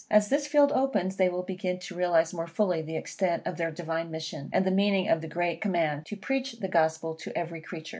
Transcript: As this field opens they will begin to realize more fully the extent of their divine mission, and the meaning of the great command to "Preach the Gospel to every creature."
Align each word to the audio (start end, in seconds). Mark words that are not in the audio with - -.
As 0.09 0.29
this 0.29 0.47
field 0.47 0.71
opens 0.71 1.17
they 1.17 1.29
will 1.29 1.43
begin 1.43 1.77
to 1.77 1.93
realize 1.93 2.33
more 2.33 2.47
fully 2.47 2.81
the 2.81 2.95
extent 2.97 3.45
of 3.45 3.57
their 3.57 3.69
divine 3.69 4.09
mission, 4.09 4.49
and 4.51 4.65
the 4.65 4.71
meaning 4.71 5.07
of 5.07 5.21
the 5.21 5.27
great 5.27 5.61
command 5.61 6.07
to 6.07 6.15
"Preach 6.17 6.53
the 6.53 6.67
Gospel 6.67 7.13
to 7.17 7.31
every 7.37 7.61
creature." 7.61 7.89